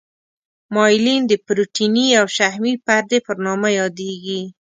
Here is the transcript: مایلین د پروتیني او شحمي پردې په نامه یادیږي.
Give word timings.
مایلین 0.75 1.21
د 1.27 1.33
پروتیني 1.45 2.07
او 2.19 2.25
شحمي 2.37 2.73
پردې 2.85 3.17
په 3.25 3.31
نامه 3.45 3.69
یادیږي. 3.79 4.41